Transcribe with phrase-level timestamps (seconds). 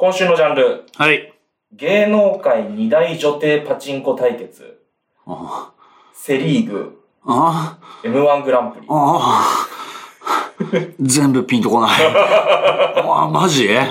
[0.00, 1.30] 今週のジャンル、はい。
[1.74, 4.80] 芸能界二大女帝パチンコ対決、
[5.26, 5.74] あ
[6.14, 8.86] セリーグ、あ、M1 グランプリ。
[8.88, 9.68] ああ。
[11.00, 11.90] 全部ピンとこない。
[12.16, 13.68] ああ、マジ？
[13.68, 13.82] は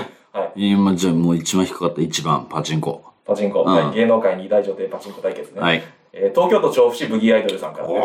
[0.56, 0.72] い。
[0.72, 3.04] 今、じゃあもう一番低かった1番、パチンコ。
[3.24, 5.62] パチンコ、うんはい芸能界二大女帝パチンコ対決ね。
[5.62, 5.84] はい。
[6.12, 8.00] えー東京都調布市ブギーアイドルさんからおね。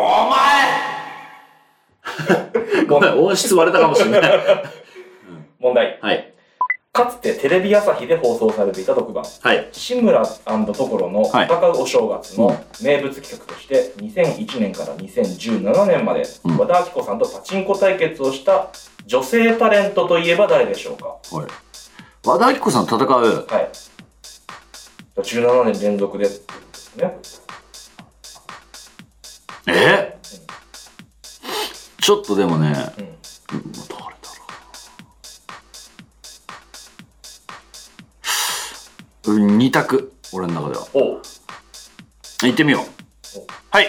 [2.77, 4.21] 前ごめん、音質割れたかもしれない。
[5.59, 5.97] 問題。
[6.03, 6.34] はい。
[6.95, 9.67] かつてテレビ朝日で放送されていた特番、はい。
[9.73, 18.69] 志村所のはい戦うお正月の名物企画として、2001年から2017年まで、うん和田アキ子さんとパチンコ対決をした
[19.05, 21.17] 女性タレントといえば誰でしょうか？
[21.35, 21.47] はい。
[22.25, 23.01] 和田アキ子さん戦う。
[23.01, 23.69] はい。
[25.17, 27.17] 17年連続でっていうことですね。
[29.67, 30.17] え
[32.01, 33.04] ちょっとでもね、うん。
[39.75, 40.13] 択。
[40.33, 40.87] 俺の中では。
[40.93, 41.21] おう
[42.43, 43.47] 行ってみようお。
[43.71, 43.87] はい。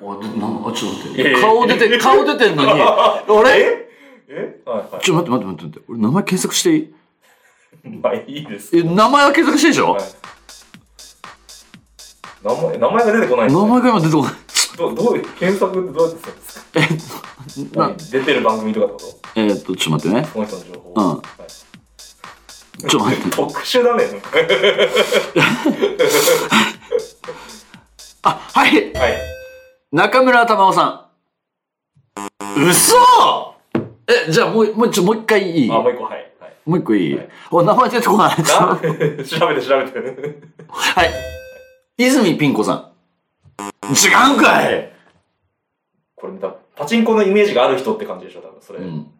[0.00, 1.22] おでなんあ、ちょっと待って。
[1.22, 2.70] いやいや顔出て、顔出てんのに、
[3.28, 3.88] 俺え？
[4.28, 4.62] え？
[4.64, 5.04] はいはい。
[5.04, 5.86] ちょっと待って待って待って待って。
[5.88, 6.94] 俺名前検索していい？
[8.02, 8.76] まあいいです。
[8.76, 9.92] え、名前は検索していいでしょ？
[9.92, 10.02] はい
[12.42, 14.32] 名前、名前が出てこないね名前が今出てこない。
[14.76, 17.80] どどういう、検索ってどうやってするんですか？
[17.80, 17.96] な何？
[17.96, 20.22] 出てる番組とかってこえーっと、ちょっと待ってね。
[20.24, 20.92] とこの人の情報。
[20.96, 21.18] うんはい
[22.78, 23.30] ちょっと待って。
[23.30, 24.04] 特殊だね。
[28.22, 29.18] あ、はいはい。
[29.92, 31.08] 中村玉緒さん。
[32.68, 32.96] 嘘
[34.06, 35.70] え、じゃあもう、もう、ちょ、もう一回いい？
[35.70, 36.32] あ、もう一個、はい。
[36.40, 36.52] はい。
[36.66, 38.36] もう一個いい、はいお、名前出てこない。
[38.42, 38.44] な？
[38.78, 39.98] 調べて調べて。
[40.68, 41.10] はい。
[41.96, 42.92] 泉ピン子さん。
[43.88, 44.92] 違うんかい
[46.14, 46.32] これ
[46.76, 48.80] パチンコのイメージがある人って感じでしょ、多分、それ。
[48.80, 49.10] うん。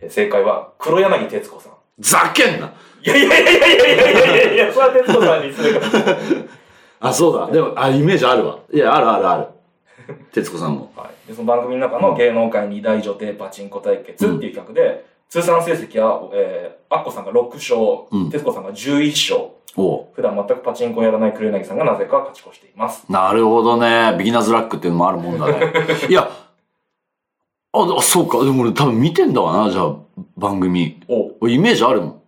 [0.00, 1.72] え正解は、黒柳徹子さん。
[1.98, 2.72] ざけんな
[3.02, 6.48] いやいやいやいやいやいやいやいや、 それは徹子さんに。
[7.00, 7.46] あ、そうだ。
[7.46, 8.58] でも、あ、イメージあるわ。
[8.72, 9.46] いや、あるあるある。
[10.32, 10.92] 徹子さんも。
[10.96, 11.28] はい。
[11.28, 19.50] で、その番組の中の芸能界二大女帝パチンコ対決っていう企画で、通算成績は、えー、アッコさんが6勝、うん徹子さんが11勝。
[19.76, 23.04] おう普段全くパチンコをやらない黒柳さんがなぜか勝ち越しています。
[23.08, 24.16] なるほどね。
[24.18, 25.72] ビギナーズラックっていうのもあるもんだね。
[26.10, 26.28] いや、
[27.72, 28.44] あ、あそうか。
[28.44, 29.94] でも俺多分見てんだわな、じゃあ、
[30.36, 31.00] 番組。
[31.06, 32.19] お俺イメージあるもん。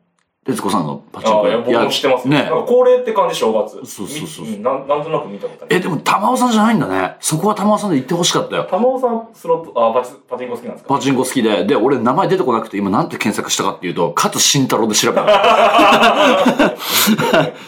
[0.44, 3.74] 徹子さんがパチンコああ、いや僕も知ってますねなんか恒例って感じ、正月。
[3.88, 5.76] そうそうそうみんなんなんとなく見たことある。
[5.76, 7.16] え、でも玉尾さんじゃないんだね。
[7.20, 8.64] そこは玉尾さんで言ってほしかったよ。
[8.68, 10.94] 玉尾さん、スロット、あ、パチパチンコ好きなんですか？
[10.94, 11.64] パチンコ好きで。
[11.64, 15.24] で、俺名前出てこなくて、今なんて検索したかっていうと、勝慎太郎で調べた。
[15.24, 16.74] 旦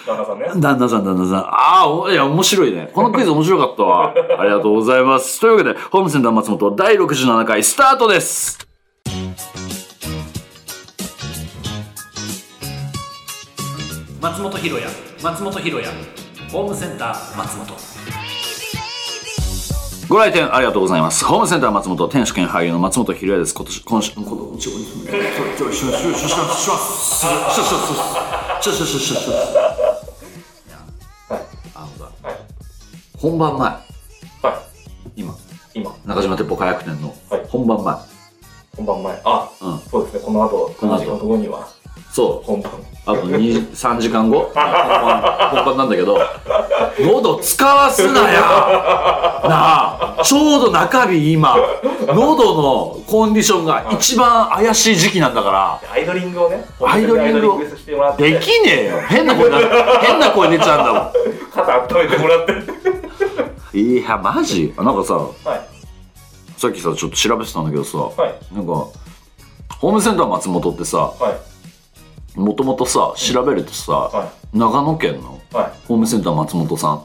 [0.09, 0.47] 那さんね。
[0.61, 1.39] 旦那さん、旦那さん。
[1.47, 2.91] ああ、おいや、面白いね。
[2.93, 4.13] このクイズ面白かったわ。
[4.39, 5.41] ありがとうございます。
[5.41, 8.74] というわけで、ホームセンター松本第67回スタートです。
[14.25, 14.89] 松本ひろや
[15.23, 15.91] 松本ひろや
[16.51, 17.77] ホームセンター松本
[20.09, 21.27] ご来店ありがとうございます。
[21.27, 23.53] ホームセンター松本、天主兼俳優の松本ひろやです。
[23.53, 24.35] 今年、今週、今年、
[33.19, 33.69] 本番前。
[33.69, 33.79] は
[35.17, 35.21] い。
[35.21, 35.35] 今。
[35.75, 35.95] 今。
[36.07, 37.15] 中島鉄砲火薬店の
[37.49, 37.97] 本番前。
[38.77, 39.21] 本番前。
[39.23, 39.79] あ、うん。
[39.81, 40.21] そうですね。
[40.25, 41.69] この後、この後間と後には。
[42.11, 42.47] そう。
[42.47, 42.73] 本番。
[43.07, 46.19] あと2、3時間後、 本番、なんだけど、
[46.99, 48.41] 喉使わすなよ
[49.47, 51.55] なあ、ちょうど中日今、
[52.07, 57.59] 喉のコンディションが一番怪しい時期なんだから、アイドリングをね、アイドリングを
[58.17, 59.59] できねえよ変な声な、
[60.01, 61.13] 変な声出ちゃうんだも
[61.55, 62.53] 肩温めてもらって。
[62.53, 62.65] ん。
[63.99, 64.73] いや、マジ？
[64.79, 65.61] なんかさ、はい。
[66.57, 68.55] さっきさ、ちょっと調べてたんだけどさ、はい。
[68.55, 68.73] なんか、
[69.79, 71.54] ホームセンター松本ってさ、はい。
[72.35, 75.41] もともとさ、調べるとさ、は長野県の。
[75.87, 77.03] ホームセンター松本さん、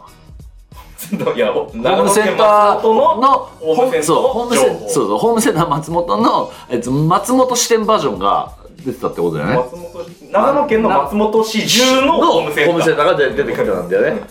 [1.35, 8.51] いや、ホホームセンターののホームセンターそうホームセン情報そうそうホームセンター松本の、えっと、松本支店バージョンが
[8.85, 9.55] 出てたってことだよね。
[9.55, 12.95] 松本市長野県の松本市中のホームセンター。
[13.05, 14.21] が出てきたんだよね。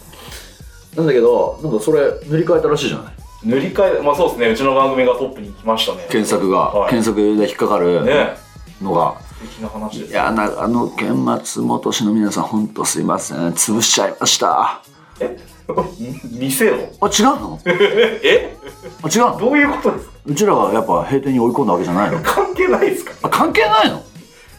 [0.97, 3.13] なんだけど、なんかそれ塗り替えたらしいじゃない？
[3.45, 6.07] 塗り替え、まあそうですね、うちの番組がトップに来ましたね。
[6.11, 8.37] 検索が、はい検索で引っかかるね
[8.83, 9.15] のが。
[9.39, 10.13] 素敵な話です。
[10.13, 13.39] いや、長野県松本市の皆さん、ほんとすいません。
[13.53, 14.81] 潰しちゃいました。
[15.21, 15.39] え？
[16.33, 17.61] 店をあ、違うの？
[17.67, 18.57] え？
[19.03, 19.39] あ、違うの？
[19.39, 20.13] どういうことですか？
[20.27, 23.13] うちらがやっぱ閉店に追い込んだわけじゃないの関係ないですか？
[23.23, 24.03] あ、関係ないの？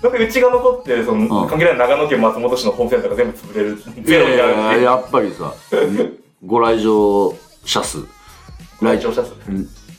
[0.02, 4.84] なんかうちが残って、その、うん関係ない長野県松本市のホームセンターが全部潰れる、ゼロになるって。
[4.86, 5.54] やっぱりさ、
[6.46, 7.36] ご来場
[7.66, 8.06] 者数、
[8.82, 9.34] 来場者数。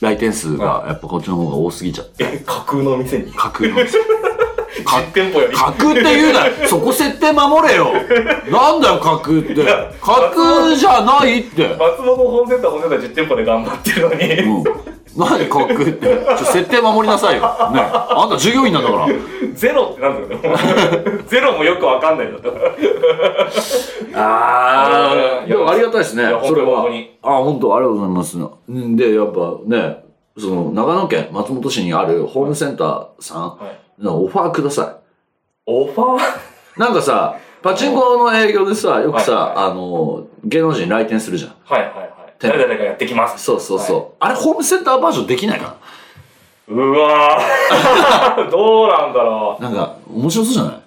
[0.01, 3.31] 来店数がやっぱこっちの方が多すぎちゃって、え、架空の店に？
[3.33, 3.75] 架空の。
[4.77, 5.55] 実店舗より。
[5.55, 7.91] 架空って言うなよそこ設定守れよ。
[8.49, 9.55] なんだよ架空って。
[9.55, 11.67] 架空じゃないって。
[11.67, 14.63] 松本ホームセンター、ホームセンター実店舗で頑張ってるのに、うん。
[15.17, 15.93] 何架空って。
[15.93, 17.41] ちょ設定守りなさいよ。
[17.41, 17.47] ね
[17.81, 19.07] あんた従業員なんだから。
[19.53, 21.23] ゼロってなんだよね。
[21.27, 22.49] ゼロもよくわかんないんだった。
[24.15, 25.47] あー。
[25.47, 26.23] でもありがたいですね。
[26.45, 26.85] それは。
[27.23, 28.37] あ、本当ありがとうございます。
[28.37, 30.03] んで、やっぱね、
[30.37, 33.41] その、長野県松本市にあるホームセンターさん。
[33.41, 33.90] はい。
[34.01, 34.97] のオファーくださ
[35.65, 36.77] オファー？
[36.77, 36.79] い。
[36.79, 41.55] なんかさ、パチンコの営業でさ、よくさ、はいはいあの、芸能人来店するじゃん。
[41.63, 42.09] はいはいはい。
[42.39, 43.43] 誰々がやってきます。
[43.43, 43.97] そうそうそう。
[43.97, 44.09] はい。
[44.19, 45.75] あれ、ホームセンターバージョンできないか
[46.67, 48.49] うわー。
[48.49, 49.63] どうなんだろう。
[49.63, 50.81] ななんか、面白そうじゃない？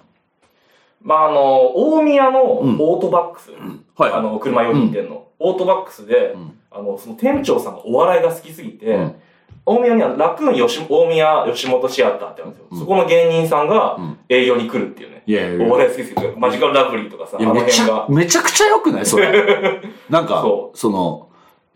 [1.01, 2.75] まああの、大宮のうん。
[2.79, 3.51] オートバックス、
[3.97, 4.11] はい。
[4.11, 6.57] あの、車4人店の、オートバックスで、うん。
[6.71, 9.15] あの、その店長さんがお笑いが好きすぎて、うん
[9.65, 12.65] 大宮にはラクーン吉大宮吉本シアターってあるんですよ。
[12.71, 15.23] うんそこの芸人さんがうん営業に来るっていうね。
[15.25, 18.05] いやいやいお笑い好きすぎて、マジカルラブリーとかさ、あや、のめちゃ。
[18.09, 19.05] めちゃくちゃ良くない？
[19.05, 19.81] それ。
[20.09, 21.27] なんか、そその、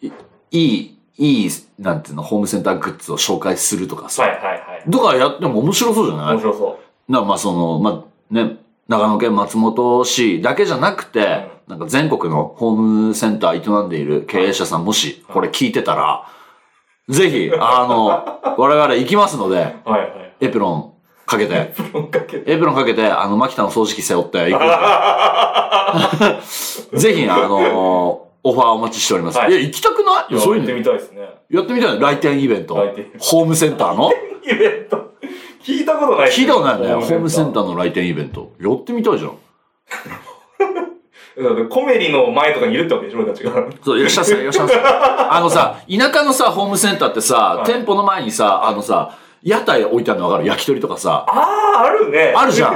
[0.02, 0.08] い
[0.52, 1.50] いい、いい、
[1.80, 4.22] なんていうの、ホームセンターグッズを紹介するとかさ。
[4.24, 4.54] はいはいは
[4.88, 4.92] い。
[4.92, 6.34] とかやっても面白そうじゃない？
[6.34, 6.78] 面白そ
[7.08, 7.12] う。
[7.12, 8.58] なまあその、まあね、
[8.88, 16.28] 長野県松本市だけじゃなくて、なんか全国のホームセンター営んでいる経営者さんもしこれ聞いてたら、
[17.10, 20.46] ぜひ、あの、我々行きますので、はいはい。
[20.46, 20.94] エプロン
[21.26, 22.52] かけて、プロンかけて。
[22.52, 24.64] エプロンかけて、あの、マキタの掃除機背負って行く。
[26.98, 29.38] ぜひ、あの、オファーお待ちしております。
[29.38, 30.34] はいい、や、行きたくない？
[30.34, 31.22] いやそういうのやってみたいですね。
[31.50, 32.00] やってみたい？
[32.00, 33.12] 来店イベント来店。
[33.20, 34.12] ホームセンターの？
[34.44, 35.14] イベント。
[35.62, 36.30] 聞いたことない。
[36.32, 36.88] 聞いたことないね。
[36.94, 37.52] ホームセンー。
[37.52, 38.54] ターの来店イベント。
[38.62, 39.32] やってみたいじゃん。
[41.70, 43.52] コメリの前とかにいるってわけでしょ、俺たちが。
[43.84, 44.76] そう、いらっしゃいませ、いらっしゃいませ。
[45.32, 50.48] あのさ、田舎のさ、ホームセンターってさ、はい店舗の前にさ、あのさ、屋台置いてあるの分かる？
[50.48, 52.34] 焼き鳥とかさ、あー、あるね。
[52.36, 52.74] あるじゃん。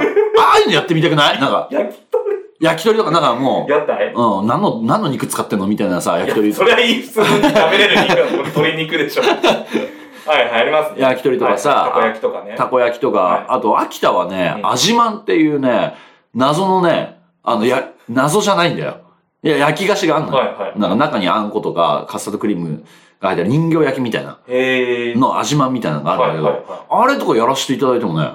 [0.54, 1.38] あいうのやってみたくない？
[1.40, 2.24] なんか、焼き鳥？
[2.60, 4.12] 焼き鳥とかなんかも屋台？
[4.14, 6.52] う、うん、何の、何の肉使ってんのみたいなさ、焼き鳥。
[6.52, 9.22] それはいい、普通に食べれる肉だこれ鶏肉でしょ。
[10.26, 11.02] はいはい、ありますね。
[11.02, 12.54] 焼き鳥とかさはいたこ焼きとかね。
[12.56, 15.94] たこ焼きとか、はいあと、秋田はね、うん味まんっていうね、
[16.34, 18.98] 謎のね、あの、や、謎じゃないんだよ。
[19.42, 20.38] いや、焼き菓子があんのよ。
[20.38, 20.78] はいはい。
[20.78, 22.84] なんか中にあんことかカスタードクリーム
[23.20, 25.18] が入ってる人形焼きみたいなへー。
[25.18, 28.30] の味まんみたいなのがあるんだけど、はいはいはあれとかやらせていただいてもね、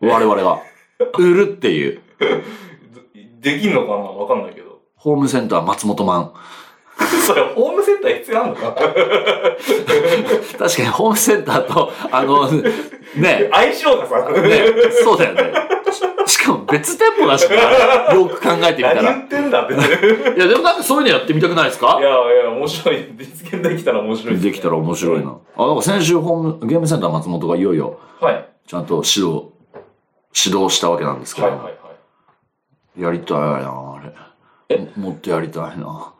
[0.00, 0.60] 我々が、
[1.18, 2.00] 売るっていう、
[3.40, 3.94] できんのかな？
[3.96, 4.80] わかんないけど。
[4.96, 6.32] ホームセンター松本マン。
[7.26, 8.72] それ、ホームセンター必要あんのか？
[10.58, 14.64] 確かにホームセンターと、あの、ね、相性がさ、ね、
[15.02, 15.52] そうだよね。
[16.26, 17.56] ししかも別店舗だしね、
[18.14, 19.02] よく考えてみたら。
[19.02, 19.74] 何言ってんだって。
[19.74, 19.80] いい
[20.38, 21.98] や、でもなんかそういうのやってみたくないですか？
[22.00, 22.12] やい
[22.44, 23.08] や、面白い。
[23.18, 25.36] 実現できたら面白いすねできたら面白いな。
[25.56, 28.48] あ、なんか先週ホーム、ゲームセンター松本がいよいよ、はい。
[28.68, 29.48] ちゃんと指導、
[30.46, 33.02] 指導したわけなんですけど、はいはいはい。
[33.02, 34.00] やりたいな、あ
[34.68, 34.86] れ。
[34.96, 36.12] もっとやりたいな。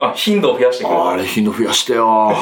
[0.00, 1.02] あ、頻度を増やしてくれる。
[1.02, 2.06] あれ、頻度増やしてよ。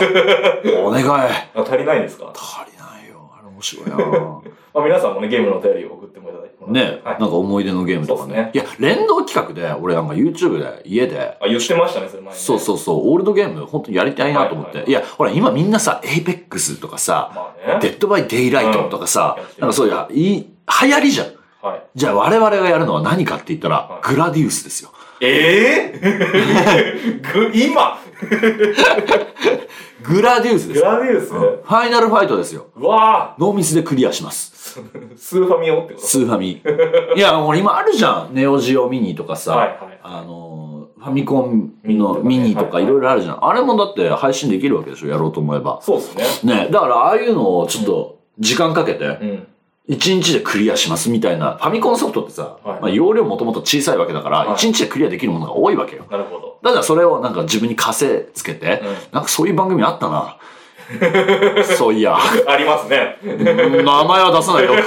[0.84, 1.06] お願い。
[1.06, 2.32] あ足りないんですか？
[2.34, 3.30] 足りないよ。
[3.36, 3.96] あれ面白いな。
[4.74, 8.60] まあ、皆さんもね、ゲームのお便りを送ってもいただいてね、はいなんか思い出のゲームとかねで。
[8.60, 12.32] いや、連動企画で、俺なんか YouTube で、家で、あ、言ってましたね、それ前に、ね。
[12.34, 14.78] そうそうそう、オールドゲーム、本当にやりたいなと思って。
[14.78, 17.78] はいはいいや、ほら、今みんなさ、 Apex とかさ、まあね。
[17.80, 20.46] Dead by Daylight とかさ、うんなんかそういう、いい、
[20.82, 21.26] 流行りじゃん。
[21.66, 21.82] はい。
[21.96, 24.90] じゃあ我々がやるのは何かって言ったら、はいグラディウスですよ。
[25.20, 27.98] ええぐ、 今？
[30.02, 30.90] グラディウスでグすよ。
[30.90, 32.66] ラディウス、ファイナルファイトですよ。
[32.76, 34.80] うわノーミスでクリアします。
[34.80, 36.06] ぁスーファミオってこと？
[36.06, 36.62] スーファミ。
[37.16, 38.34] いや、もう今あるじゃん。
[38.34, 43.44] ネオジオミニとかさ、はいはいあのー、ファミコンのミミニニとかいろいろあるじゃん。
[43.44, 45.80] あれもだって配信できるわけでしょ、やろうと思えば。
[45.82, 46.54] そうですね。
[46.64, 49.46] ね、だからああいうのをちょっと時間かけて、うん。
[49.88, 51.56] 1日でクリアしますみたいな。
[51.56, 56.04] ファミコンソフトってさ、はいまあ、容量もともと小さいわけだから、はい1日でクリアできるものが多いわけよ。
[56.10, 56.58] なるほど。
[56.62, 60.36] だからそれをなんか自分に枷つけて、うんなんかそういう番組あったな。
[61.76, 62.16] そういや。
[62.16, 63.18] ありますね。
[63.22, 64.78] 名前は出さないでおく。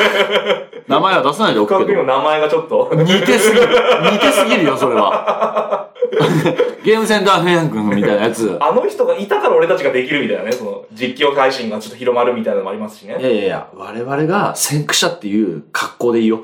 [0.88, 1.80] 名前は出さないでおくけど。
[1.82, 2.92] 各の名前がちょっと。
[2.96, 3.68] 似てすぎる。
[4.12, 5.90] 似てすぎるよ、それは。
[6.84, 8.58] ゲームセンターフェン君みたいなやつ。
[8.60, 13.14] あの人がいたから俺たちができるみたいなね、その実況配信がちょっと広まるみたいなのもありますしいね。
[13.14, 16.44] やいやいや、我々が先駆者っていう格好でいいよ。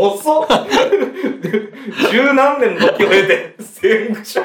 [0.00, 0.46] 遅っ
[2.10, 4.42] 十何年の時を経て、先駆者。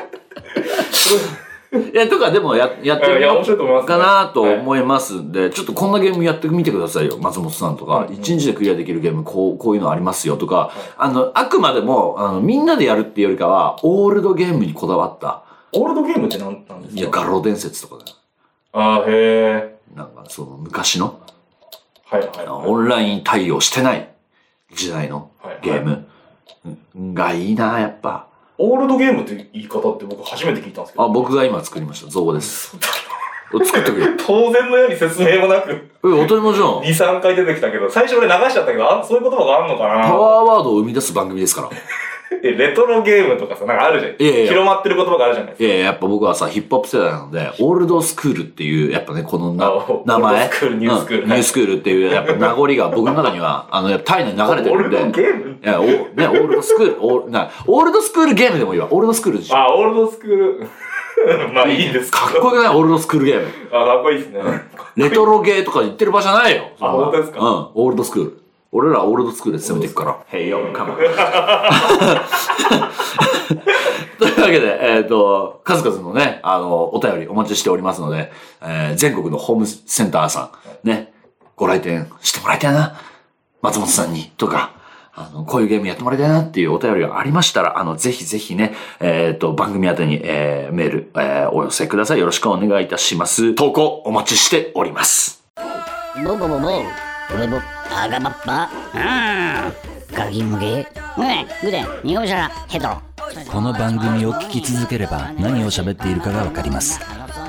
[1.74, 8.06] いや、とかでもややってみよ面白いと思います、うかなと思いますんで、ちょっとこんなゲームやってみてくださいよ、松本さんとか。
[8.08, 8.14] うん。
[8.14, 17.02] 一日でクリアできるゲーム、こう、こういうのありますよとか、あの、あくまでも、あの、みんなでやるっていうよりかは、オールドゲームにこだわった、オールドゲームって何なんですか？
[17.02, 18.12] いや、画廊伝説とかね。
[18.74, 21.22] あー、へなんか、その、昔の、
[22.06, 22.30] はいはい。
[22.38, 22.48] はい。
[22.48, 24.10] オンライン対応してない
[24.76, 26.08] 時代のはいゲーム。
[27.14, 28.28] がいいな、やっぱ。
[28.64, 31.04] オールドゲームって言い方って僕初めて聞いたんですけど。
[31.04, 32.10] あ、僕が今作りました。
[32.10, 32.78] 造語です。
[33.52, 34.08] 作ってくれ。
[34.18, 36.68] 当然のように説明もなく、え、当たり前じゃん。
[36.80, 41.70] 2、3回出てきたけど、最初俺流しちゃったけど、あそういう言葉があるのかなパワーワードを生み出す番組ですから。
[42.44, 44.12] え、レトロゲームとかさ、なんかあるじゃん。
[44.14, 45.66] いやいや広まってる言葉があるじゃないですか。
[45.66, 49.72] いやいや、やっぱ僕はさ、ヒップホップ世代なので、オールドスクールっていう、やっぱね、このな
[50.06, 50.46] 名前。
[50.46, 54.98] オールドスクールニュースクールうんニュースクールっていう、やっぱ名残が僕の中には、あの、体内に流れてるんで。
[54.98, 55.58] オールドゲーム？
[55.64, 58.88] いや、お、ね、オールドスクール、オーなオールドスクールゲームでもいいわ。
[58.92, 59.56] オールドスクールでしょ。
[59.58, 60.68] あ、オールドスクール。
[61.54, 62.76] まあいいですかっこよくない？
[62.76, 63.48] オールドスクールゲーム。
[63.72, 64.42] あ、かっこいいですね。
[64.98, 66.70] レトロゲーとか言ってる場じゃないよ。
[66.82, 67.40] あ本当ですか？
[67.40, 68.43] うん、オールドスクール。
[68.76, 70.26] 俺らオールドスクールで攻めていくから。
[70.32, 70.98] へいよ、カモン。
[74.18, 80.52] というわけで、えっ、と、数々のね、あの、お便りお待ちしておりますので、えー全国のホームセンターさ
[80.84, 81.14] ん、ね、
[81.56, 83.00] ご来店してもらいたいな。
[83.62, 84.74] 松本さんに、とか、
[85.14, 92.20] あの、こういうゲームやってもらいたいなっていうお便りがありましたら、あの、ぜひぜひね、えっ、と、番組宛てに、えーメール、えーお寄せください。
[92.20, 93.54] よろしくお願いいたします。
[93.54, 95.44] 投稿お待ちしております。
[96.26, 97.60] ボボボボ俺も。
[97.92, 100.16] アガバッパうん。
[100.16, 103.02] ガキ向けグレグレニゴシャラヘドロ
[103.52, 107.00] この番組を聞き続ければ何を喋っているかがわかります。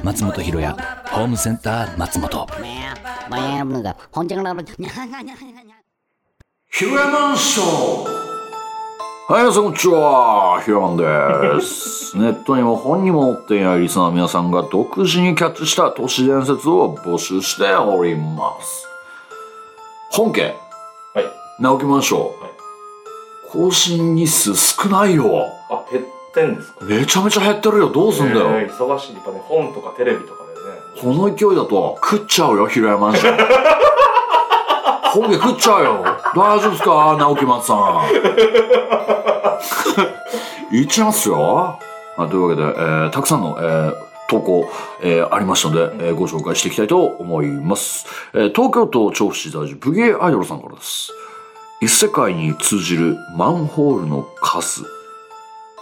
[0.03, 0.77] 松本ひろや
[1.11, 2.47] ホームセンター松本。
[3.29, 8.25] マヤムが本当にヒュラマンショー。
[9.27, 10.63] はい、皆さんこんにちは。
[10.65, 10.97] ヒュラマン
[11.59, 12.17] です。
[12.21, 18.84] ネットにも本にも載っていないリスナーの皆さんが独自にキャッチした都市伝説を募集しております。
[20.17, 20.55] 本家、
[21.15, 21.25] はい。
[21.61, 22.31] 直木マンショー、
[23.51, 25.25] 更新日数少ないよ。
[25.71, 26.85] あ、減ってんですか？
[26.85, 27.89] めちゃめちゃ減ってるよ。
[27.91, 28.47] どうすんだよ。
[28.61, 29.15] えー忙しい。
[29.15, 30.57] やっぱね、本とかテレビとかでね。
[31.01, 33.37] この勢いだと食っちゃうよ、平山マンション。
[35.15, 36.05] 本家食っちゃうよ。
[36.35, 37.17] 大丈夫ですか？
[37.19, 37.77] 直木松さん。
[40.77, 41.79] いっちゃいますよ。
[42.17, 43.95] まあ、というわけで、えーたくさんの、えー
[44.35, 44.69] 投稿、
[45.03, 48.07] えーありましたので、えーご紹介していきたいと思います。
[48.35, 51.13] えー東京都調布市在住、武芸アイドルさんからです。
[51.81, 54.85] 異世界に通じるマンホールの数。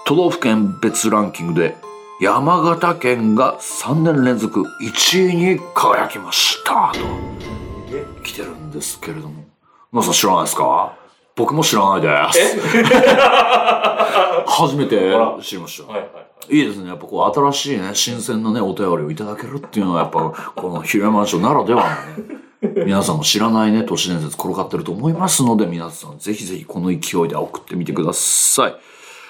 [0.04, 1.76] 都道府県別ランキングで
[2.20, 9.44] 山形県が3年連続1位に輝きましたと来てるんですけれども
[9.92, 10.94] 皆さん知らないですか？
[11.34, 12.08] 僕も知らないで。
[12.32, 12.58] す
[14.46, 14.98] 初めて
[15.42, 15.92] 知りました。
[15.92, 16.88] はいはいですね。
[16.88, 21.84] やっぱこう新しいね新鮮なねお便りをいただけるっていうのはやっぱこのヒューマンショーならでは
[22.18, 22.84] のね。
[22.86, 28.76] 皆さんも知らないね都市伝説転がってると思いますので皆さんぜひぜひこの勢いで送ってみてください。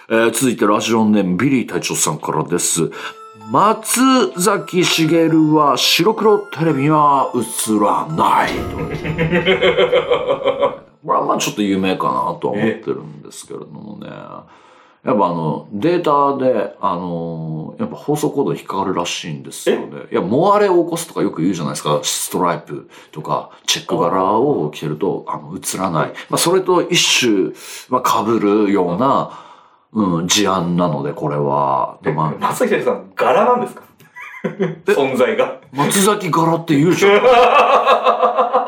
[0.08, 2.90] えー続いてラジオネームビリー隊長さんからです。
[3.50, 7.40] 松崎しげるは白黒テレビには映
[7.78, 8.52] らない
[10.76, 10.82] と。
[11.04, 14.06] これはまあちょっと有名かなとは思ってるんですけれどもね。
[14.08, 20.02] やっぱあの、データで、あのやっぱ放送コードに引っかかるらしいんですよね。
[20.12, 21.98] いや、モアレを起こすとかよく言うじゃないですか。
[22.04, 26.12] ストライプとか、チェック柄を着てると、あの、映らない。
[26.30, 27.50] まあ、それと一種、
[27.88, 29.40] まあ、被るような、
[29.92, 31.98] うん、事案なので、これは。
[32.02, 33.82] で、まあ、松崎さん、柄なんですか？
[34.86, 35.60] 存在が。
[35.72, 37.22] 松崎柄って言うじゃん。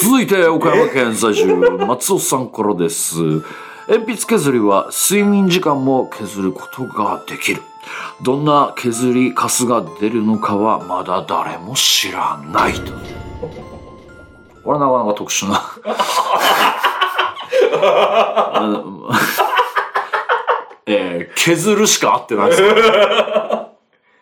[0.00, 1.46] 続いて、岡山県在住、
[1.86, 3.16] 松尾さんからです。
[3.88, 7.62] 鉛筆削りは睡眠時間も削ることができる。
[8.22, 12.92] どんな削りカスが出るのかはまだ誰も知らないと。
[14.64, 15.60] これなかなか特殊な。
[20.86, 22.62] えー削るしか合ってないです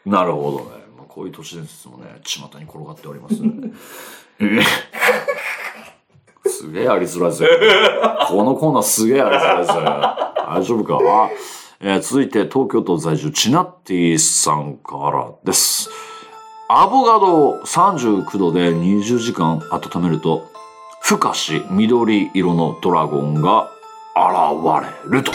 [0.07, 0.65] なるほどね。
[0.97, 3.51] まあ、こういう都市伝説もね、巷に転がっておりますね。
[4.41, 4.63] え ー
[6.61, 7.49] すげえやりづらいですよ。
[8.29, 9.83] このコーナーすげえやりづらいですよ。
[9.83, 11.31] 大丈夫か？
[11.81, 15.89] えー続いて東京都在住チナッティさんからです。
[16.69, 20.45] アボカドを39度で20時間温めると、
[21.01, 23.71] ふかし緑色のドラゴンが
[24.15, 25.33] 現れると。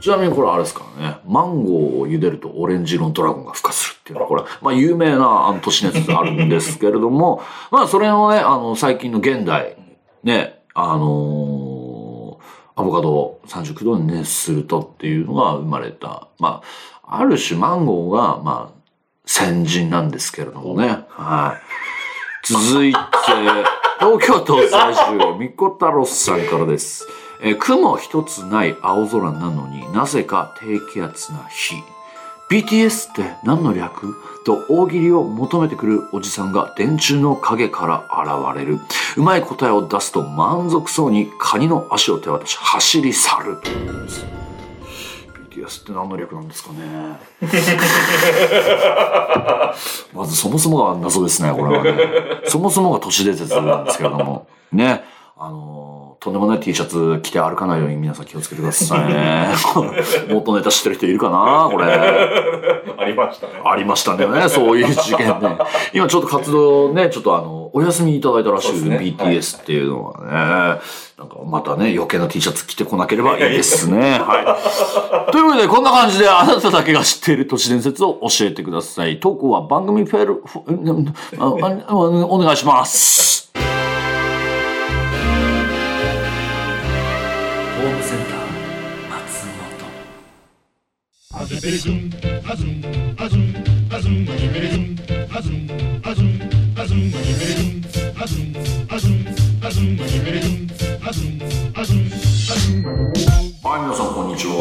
[0.00, 9.76] ちなみにこれあれですからね、マンゴーを茹でるとオレンジ色のドラゴンが孵化するていうのは、これ、まあ有名なあの都市伝説あるんですけれども、 まあそれをね、あの最近の現代、
[10.22, 12.12] ね、あのー
[12.74, 16.28] アボカドを39度に熱するとっていうのが生まれた。
[16.38, 16.62] ま
[17.02, 18.82] あ、ある種マンゴーが、まあ、
[19.26, 21.04] 先人なんですけれどもね。
[21.08, 21.58] は
[22.44, 22.46] い。
[22.46, 22.98] 続いて、
[23.98, 27.06] 東京都在住、みこたろさんからです。
[27.44, 31.74] え雲一つない青空なのになぜか低気圧な日。
[32.52, 34.14] BTS って何の略？
[34.44, 38.28] と大喜利を求めてくるおじさんが電柱の影から現
[38.58, 38.78] れる。
[39.16, 43.56] うまい答えを出すと満足そうにカニの足を手渡し走り去る。
[45.50, 47.18] BTS って何の略なんですかね
[50.12, 51.94] まずそもそもが謎ですね、これはね。
[52.44, 54.46] そもそもが都市伝説なんですけれども。
[54.70, 55.04] ね。
[55.38, 55.81] あの
[56.22, 59.48] とんでもない T シャツ着て歩かないように皆さん気をつけてくださいね。
[60.30, 61.86] 元ネタ知ってる人いるかなこれ。
[62.96, 63.54] ありましたね。
[63.64, 65.58] ありましたね、そういう事件ね。
[65.92, 70.80] 今ちょっと活動ね、ちょっとあの、お休みいただいたらしいですね BTS っていうのはね、
[71.18, 74.20] なんかまたね、余計な T シャツ着てこなければいいですね。
[74.20, 75.32] はい。
[75.32, 79.18] というわけで、こんな感じであなただけが知っている都市伝説を教えてください。
[79.18, 83.50] 投稿は番組フェル、フォあああお願いします。
[88.12, 88.38] センター
[89.08, 89.88] 松本。
[91.32, 91.48] はい、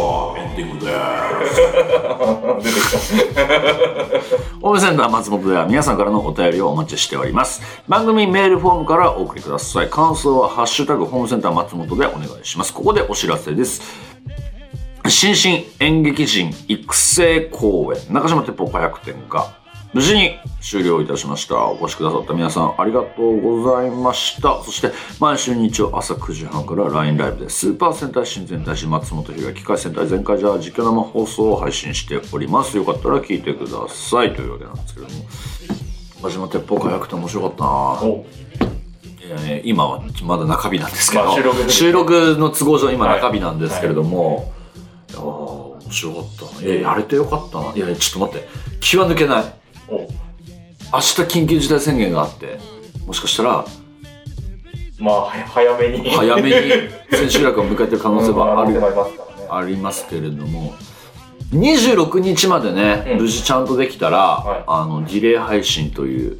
[0.01, 0.35] は。
[0.37, 0.91] エンディングで
[1.47, 3.21] す。
[4.61, 7.61] ホームセンター松本では皆さんからのお便りをお待ちしております。
[7.87, 9.89] 番組メールフォームからお送りください。
[9.89, 12.73] 感想はハッシュタグホームセンター松本でお願いします。
[12.73, 13.81] ここでお知らせです。
[15.07, 19.60] 新進演劇人育成公演中島鉄砲火薬店が
[19.93, 21.67] 無事に終了いたしました。
[21.67, 24.63] お越しくださった皆さんありがとうございました。
[24.63, 32.77] そして毎週日曜朝9時半から LINE ライブでスーパー戦隊新戦隊士松本ひろや機械戦隊全開じゃ実況生放送を配信しております。
[32.77, 34.33] よかったら聞いてください。
[34.33, 35.25] というわけなんですけれども。
[36.21, 37.69] 中島鉄砲火薬店面白かったな。
[38.09, 38.25] お。
[39.25, 44.53] いやね今はまだ中日なんですけど、まあ収録で収録の都合上今はい中日なんですけれども、
[45.09, 47.73] い、やー面白かったいややれてよかったな。
[47.75, 48.47] いやちょっと待って。
[48.79, 49.43] 気は抜けない。
[49.43, 49.60] お
[49.91, 52.59] 明日緊急事態宣言があって
[53.05, 53.65] もしかしたら
[54.99, 56.09] まあ、は早めに。
[56.11, 56.49] 早めに
[57.09, 58.75] 千秋楽を迎えてる可能性はある。
[58.75, 59.47] うんありますからね。
[59.49, 60.73] ありますけれども。
[61.51, 63.21] 26日までね、うん。
[63.23, 64.63] 無事ちゃんとできたら、はい。
[64.67, 66.39] あのディレイ配信という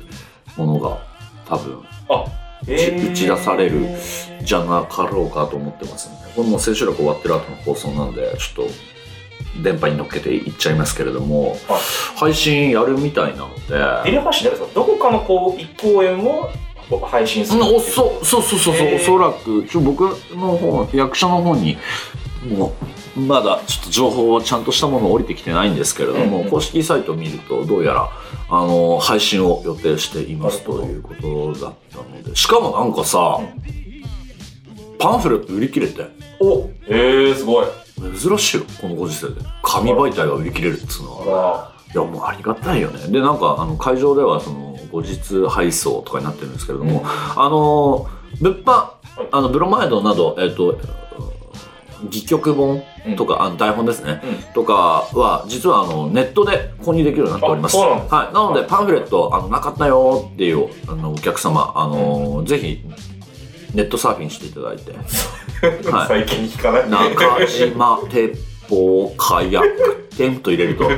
[0.57, 0.99] ものが
[1.47, 2.25] 多分あ、
[2.63, 3.87] 打ち打ち出される
[4.43, 8.73] じゃなかろうかと思ってますんでこれもう千秋楽終わってる後の放送なんでちょっと
[9.61, 11.59] 電波に乗っけていっちゃいますけれども、はい。
[12.17, 13.61] 配信やるみたいなので。
[13.69, 16.49] ディレ配信ですかどこかのこう、一公演を
[16.99, 17.59] 配信する。
[17.61, 20.01] うんおそそうそうそうそう、おそらくちょ僕
[20.35, 21.77] の方役者の方に
[22.49, 22.73] も
[23.15, 26.49] うまだちょっと情報はちゃんとしたもの降りてきてないんですけれども、うんうん。
[26.49, 28.09] 公式サイトを見るとどうやら
[28.49, 32.35] あの配信を予定していますということだったので。
[32.35, 33.39] しかもなんかさ、
[34.97, 36.07] パンフレット売り切れて。
[36.39, 37.65] おええー、すごい。
[38.19, 39.41] 珍しいよこのご時世で。
[39.61, 41.67] 紙媒体が売り切れるっつうのは。
[41.67, 43.07] あいやもうありがたいよね。
[43.07, 47.05] でなんかあの会場ではその後日配送とかになってるんですけれども、うん。
[47.05, 48.07] あの
[48.39, 48.91] 物販
[49.31, 50.79] あのブロマイドなどえっ、と
[52.07, 52.81] 戯曲本
[53.15, 54.53] とか、あの台本ですね、うん。
[54.53, 57.77] とかは実はあのネットで購入できるようになっております。
[57.77, 62.83] なはい、なのでパンフレットあのなかったよっていうあのお客様あの、ぜひ
[63.73, 64.91] ネットサーフィンしていただいて。
[65.89, 66.07] はい。
[66.07, 66.89] 最近聞かない。
[66.89, 68.37] 中島鉄
[68.69, 70.89] 砲火薬店と入れると。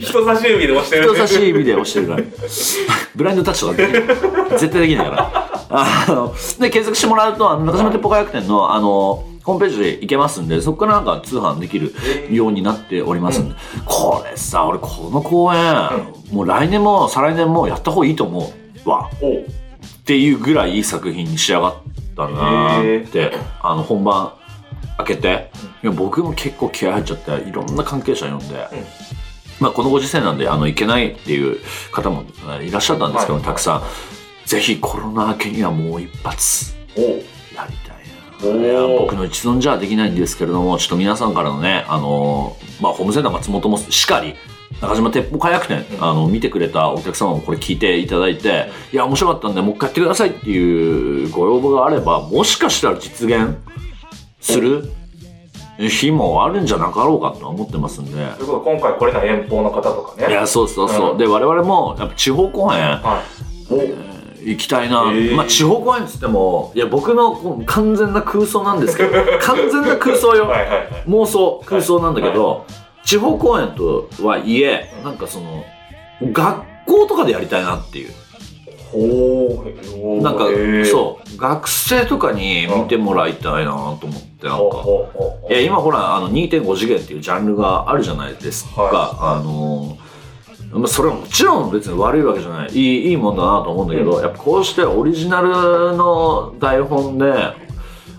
[0.00, 1.04] 人差し指で押してる。
[1.04, 2.22] 人差し指で押してるから。
[3.14, 3.86] ブラインドタッチとかで
[4.58, 5.50] 絶対できないから。
[5.76, 11.92] あので検索してもらうと中島鉄砲火薬店のあのホームページで行けますんでそこからなんか通販できる
[12.30, 15.60] ようになっておりますんで、これさ俺この公演、
[16.32, 19.42] もう来年も再来年もやった方がいいと思うわおっ
[20.04, 21.74] ていうぐらいいい作品に仕上がっ
[22.16, 24.32] たなーって、あの本番
[24.98, 25.50] 開けて、
[25.82, 28.68] いや僕も結構気合入っちゃっていろんな関係者呼んで、
[29.60, 31.58] まあ、このご時世なんであの行けないっていう
[31.92, 32.24] 方も
[32.60, 33.44] いらっしゃったんですけど、はい。
[33.44, 33.82] たくさん。
[34.46, 38.04] ぜひコロナ明けにはもう一発おやりたい
[38.98, 44.34] 僕の一存じゃできないんですけれどもちょっと皆さんからのねあのまあホームセンター松本もしかり
[44.80, 53.56] 中島鉄砲火薬店、あの見てくれたお客様もこれ聞いていただいて、いや面白かったんでもう一回やってくださいっていうご要望があればもしかしたら実現
[54.40, 54.90] する
[55.78, 58.12] 日もあるんじゃなかろうかとは思ってますんで。
[58.12, 60.28] ということで今回来れない遠方の方とかね。
[60.28, 61.18] いやそうそうそう、うん。
[61.18, 63.22] で我々もやっぱ地方公演は
[63.70, 63.74] い。
[63.74, 69.10] お行きたいな、まあ地方公演っつってもいや僕の完全な空想なんですけど
[69.40, 70.86] 完全な空想よ、はいはいはい。
[71.08, 72.66] 妄想空想なんだけど、
[73.04, 75.64] 地方公演とはいえなんかその
[76.32, 78.12] 学校とかでやりたいなっていう。
[78.94, 79.64] ほ
[80.20, 80.22] う。
[80.22, 80.44] なんか、
[80.88, 84.84] そう、学生とかに見てもらいたいなと思って、なんか。
[85.50, 88.82] いや、今ほら、あの、2.5次元っていうジャンルがあるじゃないですか。
[88.82, 89.40] はい。
[89.40, 89.98] あの、
[90.72, 92.68] まあ、それはもちろん別に悪いわけじゃない。
[92.70, 94.22] いい、いいもんだなと思うんだけど、うん。
[94.22, 95.48] やっぱこうしてオリジナル
[95.96, 97.32] の台本で、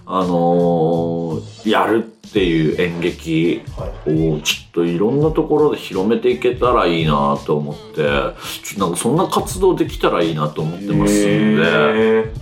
[0.08, 3.62] あのーやるっていう演劇
[4.08, 8.34] をちょっといろんなところで広めていけたらいいなと思って、ちょっ
[8.78, 12.34] となんかそんな活動できたらいいなと思ってますんで、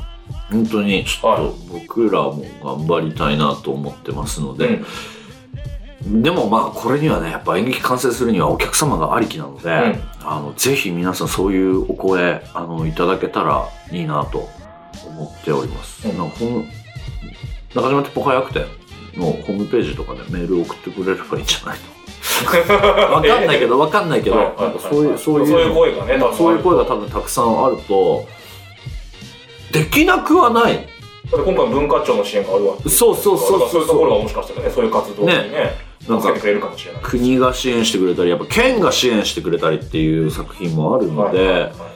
[0.49, 4.81] 本当にちょっはと僕らも頑張りたいなと思ってますので、
[6.07, 6.21] うん。
[6.21, 10.01] でもまあこれにはねやっぱ演劇完成するにはお客様がありきなので、ん。
[10.21, 14.49] あのぜひ皆さんそういうお声あのいただけたらいいなと
[15.05, 16.07] 思っております。
[16.07, 16.17] うん。
[16.17, 16.37] なんか
[17.75, 18.82] 中島鉄砲早くて？
[19.17, 21.93] のホームページとかでメール送ってくれればいいんじゃないと。
[23.13, 28.25] わかんないけどわかんないけど、はいはいなんかそういうそういうそういう声がねそういう声が多分たくさんあると
[29.71, 30.87] できなくはない。
[31.31, 32.89] だって今回文化庁の支援があるわけ。
[32.89, 33.81] そうそうそうそう。
[33.81, 36.33] いうところがそもしかしたらねそういう活動にねなんか
[37.01, 41.92] 国が支援してくれたりやっぱ県が支援してくれたりっていう作品もあるので、はいはいはい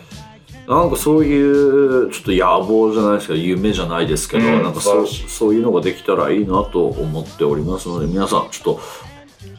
[0.68, 8.82] なんかそういうちょっと野望じゃないですけど夢じゃないですけど、うんなんかそうそういうのができたらいいなと思っておりますので皆さんちょっと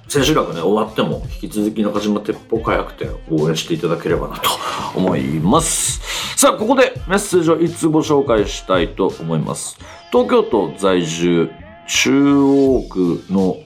[0.07, 4.51] 千秋楽ね終わっても引き続き中島鉄砲火薬店を応援していただければなと
[4.95, 6.01] 思います。
[6.37, 9.79] さあここでメッセージをいつご紹介したいと思います。
[10.13, 11.49] 東京都在住
[11.87, 13.57] 中央区の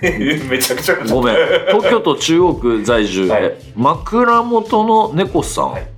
[0.00, 0.96] めちゃくちゃ。
[0.96, 1.34] ごめん。
[1.68, 3.44] 東京都中央区在住、はい。
[3.44, 5.93] え枕元の猫さん、はい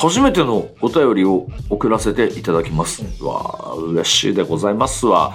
[0.00, 5.34] 初めてのお便りを送らせていただきます、わあ嬉しいでございますわ。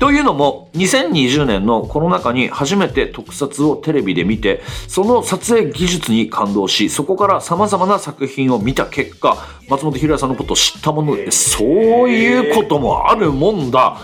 [0.00, 9.36] というのも2020年のコロナ禍に初めて特撮をテレビで見てその撮影技術に感動しそこからさまざまな作品を見た結果
[9.68, 11.68] 松本ひろやさんのことを知ったものでそう
[12.08, 13.98] いうこともあるもんだ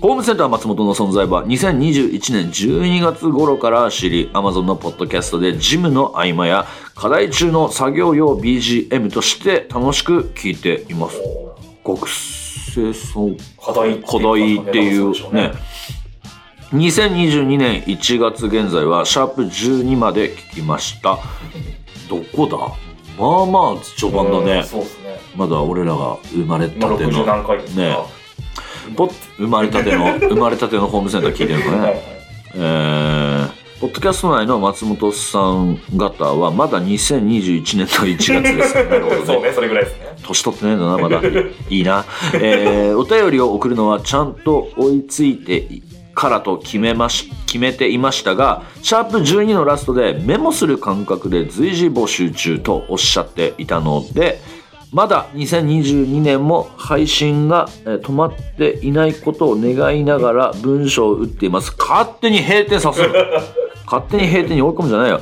[0.00, 11.18] ホームセンター松本の存在は2021年12月頃から知り Amazon のポッドキャストでジムの合間や課題中の作業用 BGM として楽しく聴いています。
[11.84, 15.52] 学生さん課題課題っていうね。
[16.72, 21.18] 2022年1月現在はシャープ12まで聞きました。
[22.10, 22.58] どこだ？
[23.18, 24.62] まあまあ序盤だね。
[24.62, 25.18] そうですね。
[25.34, 27.24] まだ俺らが生まれ今たての。
[27.24, 27.80] 60何回ですか。
[27.80, 27.96] ね
[28.94, 32.00] ポッ生まれたての 生まれたてのホームセンター聞いてるのね、はいはい
[32.54, 38.74] えーポッドキャスト内の松本さん方はまだ2021年の1月です。
[38.74, 41.20] なるほどねそうねそれぐらいですね年取ってないんだな、まだ。
[41.68, 42.06] いいな。
[42.40, 45.68] えーお便りを送るのはちゃんと追いついて
[46.14, 54.40] からと決めまし、決めていましたが、シャープ12のラストでメモする感覚で随時募集中とおっしゃっていたので、
[54.92, 61.74] まだ2022年も配信がえー止まっていないことを願いながら文章を打っています。
[61.76, 63.12] 勝手に閉店させる。
[63.84, 65.20] 勝手に閉店に追い込むんじゃないよ。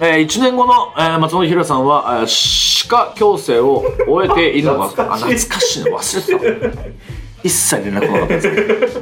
[0.00, 6.82] えー、1年後の、えー松本ひろさんは、えー歯科矯正を終えているのか懐かしいあ懐かしいの忘れてた
[7.42, 8.48] 一切連絡来なかったです、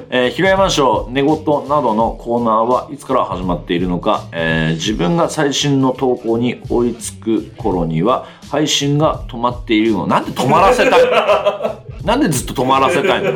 [0.11, 1.37] えー、平山賞寝言
[1.69, 10.07] などのコーナーはいつから始まっているのか、えー自分が最新の投稿に追いつく頃には配信が止まっているの。
[10.07, 11.05] なんで止まらせたい？
[11.05, 11.11] の
[12.05, 13.33] なんでずっと止まらせたいの？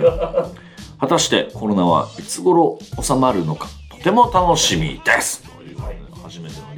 [1.01, 3.69] 果たしてコロナはいつ頃収まるのか。
[3.91, 5.43] とても楽しみです。
[5.43, 6.74] ということで初めての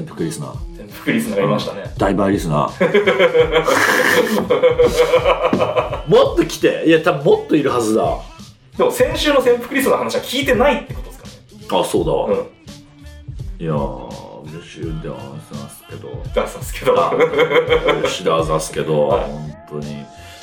[0.00, 0.76] リスナーさん潜伏リスナー。
[0.76, 1.94] 全部クリスナがいましたね。
[1.96, 2.84] ダイバーリスナー
[6.08, 6.84] もっと来て。
[6.86, 8.18] いや多分もっといるはずだ。
[8.76, 11.32] でも先週の潜伏リスナーの話は聞いてないってことですかね。
[11.80, 12.34] あそうだわ、うん。
[13.58, 16.08] いやー嬉しいではありますけど。
[16.24, 16.92] 出したんですけど。
[18.00, 19.24] 嬉しいではありますけど、はい。
[19.30, 19.92] 本当に。
[19.92, 19.96] い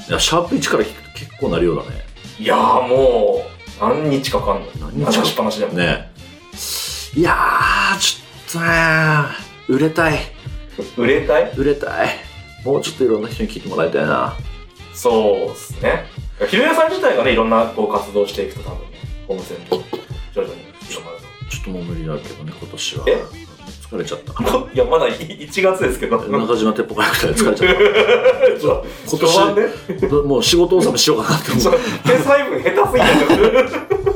[0.09, 1.89] やシャープ1から聞くと結構な量だね。
[2.39, 4.67] いやーもう何日かかんの。
[4.79, 5.73] 何日か話しっぱなしでも。
[5.73, 6.09] ね。
[7.13, 10.19] いやーちょっとね売れたい。
[10.97, 11.51] 売れたい？
[11.57, 12.09] 売れたい。
[12.65, 14.35] もうちょっといろんな人に聞いてもらいたいな。
[14.93, 16.05] そうですね。
[16.47, 19.79] ひろやさん自体がねいろんなこう活動していくと多分ねホームセンター
[20.33, 21.17] 徐々に広まる
[21.49, 23.05] ちょっともう無理だけどね今年は。
[23.07, 23.23] え？
[23.91, 24.33] 疲れちゃった。
[24.33, 26.17] と いやまだい1月ですけど。
[26.17, 27.75] 中島鉄砲早くて疲れちゃった。
[29.07, 29.19] 今
[30.07, 33.51] 年もう仕事納めしようかなって思手細分下手すぎて。
[34.09, 34.11] う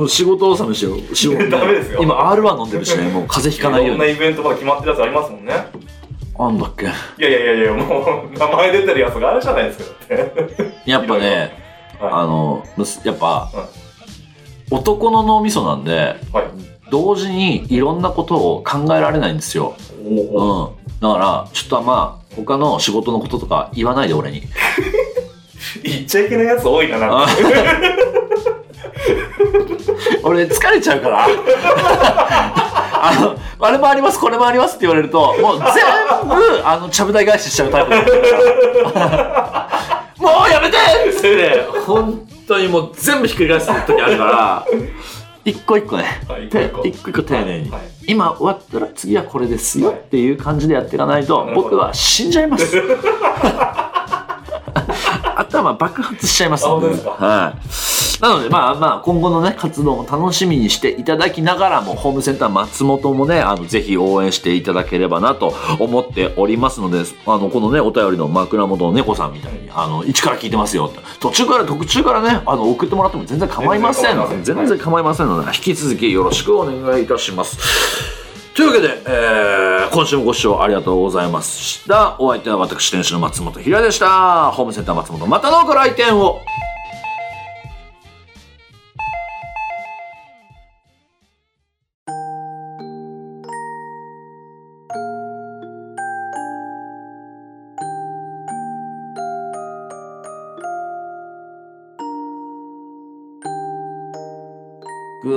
[0.00, 2.02] もう仕事納めしようしようダメですよ。
[2.02, 5.52] 今 R1 飲んでるしね もう風邪ひかないようんにイベントまだ決まってるやつありますもんね。
[6.38, 6.86] あんだっけ？
[6.86, 6.88] い
[7.22, 10.16] やいやいやいやもう名前出てるやつがあるじゃないですか。
[10.16, 11.52] だってやっぱね
[12.00, 12.64] はあの
[13.04, 13.50] やっぱ、
[14.72, 14.78] うん。
[14.78, 16.44] 男の脳みそなんでい、はい、
[16.90, 19.74] 同時にいろんなことを考えられないんですよ。
[20.02, 20.68] うん。
[21.00, 24.42] だから、ちょっとまあ、他の仕事のこととか言わないで俺に。
[25.84, 27.26] 言っちゃいけないやつ多いな、なんか。
[30.30, 31.26] あ俺疲れちゃうから。
[33.02, 33.34] あの、
[33.66, 35.66] あれもあります、これもありますって言われると、もう全
[36.28, 37.90] 部、あの、ちゃぶ台返ししちゃうタイプ。
[40.22, 40.80] もうやめてっ
[41.20, 44.64] てね、本当にもう全部ひっくり返す時あるから、
[45.46, 47.80] 一個一個ね、はいて一個一個丁寧にはい。
[48.06, 52.76] 今終わったら次はこれですよっていう感じでやっていかないと僕は死んじゃいます。
[55.36, 57.10] 頭爆発しちゃいますので、あ本当ですか？
[57.26, 57.60] はい。
[58.20, 77.58] なので、まあまあ、今後のね、活動も楽しみにしていただきながらも、ホームセンター松本もね、あの、ぜひ応援していただければなと思っておりますので、あの、このね、お便りの枕元の猫さんみたいに、あの、一から聞いてますよ途中から、途中からね、あの、送ってもらっても全然構いませんので、全然全然構いませんので、引き続きよろしくお願いいたします。
[78.54, 82.16] というわけで、えー、今週もご視聴ありがとうございました。
[82.18, 84.50] お相手は私、店主の松本ひらでした。
[84.50, 86.42] ホームセンター松本、またのご来店を。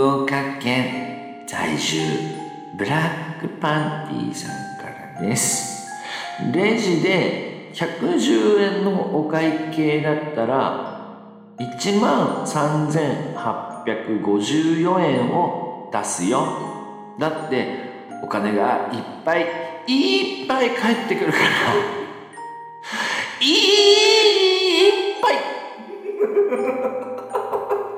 [0.04, 2.02] 福岡県在住
[2.78, 5.88] ブラックパンティーさんからです。
[6.52, 17.16] レジで110円のお会計だったら1万3854円を出すよ。
[17.18, 19.46] だってお金がいっぱい
[19.88, 21.46] いっぱい返ってくるから。
[23.40, 23.73] いっ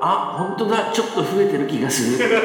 [0.06, 0.90] あ本当だ。
[0.92, 2.28] ちょっと増えてる気がする。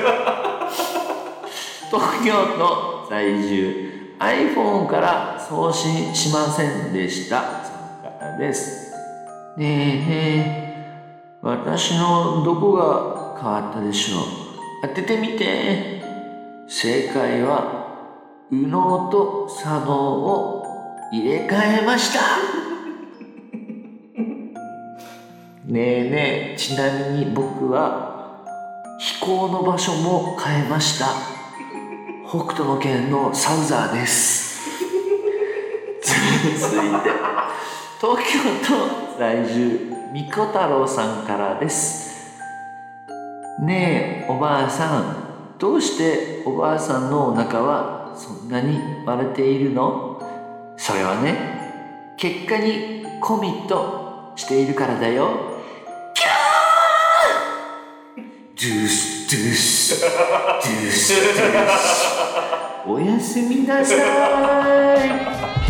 [1.92, 4.16] 東京都在住。
[4.20, 7.42] iPhone から送信しませんでした。
[7.42, 7.48] さ
[8.02, 8.94] んからです。
[9.58, 10.72] ねえねえ。
[11.42, 14.22] 私のどこが変わったでしょう。
[14.84, 16.02] 当ててみて。
[16.68, 20.66] 正解は右脳と左脳を
[21.12, 22.71] 入れ替えました。
[25.72, 28.44] ねえねえちなみに僕は
[29.00, 31.06] 飛行の場所も変えました。
[32.28, 34.60] 北斗の拳のサウザーです。
[36.04, 37.10] 続いて
[38.02, 42.38] 東京都在住みこ太郎さんからです。
[43.62, 50.22] ねえおばあさんどうしておばあさんのお腹はそんなに割れているの？
[50.76, 55.50] それはね結果にコミットしているからだよ。
[58.62, 63.42] ドゥスドゥスドゥスドゥスおやす。
[63.42, 65.61] みなさい